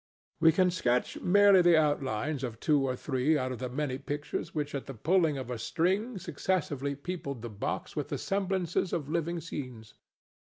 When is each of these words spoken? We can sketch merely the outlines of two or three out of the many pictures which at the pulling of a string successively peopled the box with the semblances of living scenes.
We 0.39 0.51
can 0.51 0.71
sketch 0.71 1.19
merely 1.21 1.61
the 1.61 1.77
outlines 1.77 2.43
of 2.43 2.59
two 2.59 2.81
or 2.87 2.95
three 2.95 3.37
out 3.37 3.51
of 3.51 3.59
the 3.59 3.69
many 3.69 3.99
pictures 3.99 4.55
which 4.55 4.73
at 4.73 4.87
the 4.87 4.95
pulling 4.95 5.37
of 5.37 5.51
a 5.51 5.59
string 5.59 6.17
successively 6.17 6.95
peopled 6.95 7.43
the 7.43 7.49
box 7.51 7.95
with 7.95 8.07
the 8.09 8.17
semblances 8.17 8.93
of 8.93 9.09
living 9.09 9.39
scenes. 9.41 9.93